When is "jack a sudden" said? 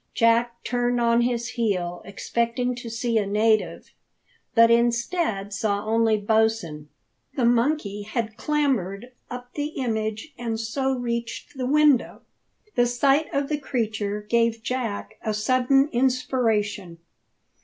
14.63-15.87